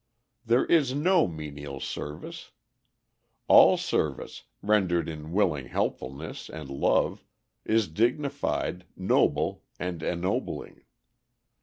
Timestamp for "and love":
6.49-7.23